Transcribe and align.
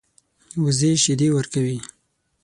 وزې 0.63 0.91
شیدې 1.03 1.27
ورکوي 1.33 1.77